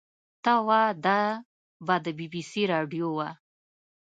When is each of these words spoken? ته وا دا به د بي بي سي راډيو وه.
ته 0.43 0.53
وا 0.67 0.83
دا 1.05 1.21
به 1.85 1.95
د 2.03 2.05
بي 2.17 2.27
بي 2.33 2.41
سي 2.51 2.63
راډيو 2.73 3.07
وه. 3.17 3.29